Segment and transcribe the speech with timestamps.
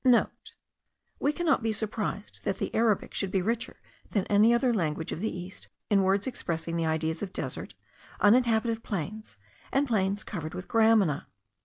[0.63, 5.11] (* We cannot be surprised that the Arabic should be richer than any other language
[5.11, 7.75] of the East in words expressing the ideas of desert,
[8.19, 9.37] uninhabited plains,
[9.71, 11.27] and plains covered with gramina.